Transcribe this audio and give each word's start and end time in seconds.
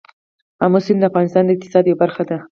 آمو 0.63 0.79
سیند 0.85 0.99
د 1.01 1.07
افغانستان 1.09 1.43
د 1.45 1.49
اقتصاد 1.53 1.83
یوه 1.87 1.99
برخه 2.03 2.23
ده. 2.29 2.37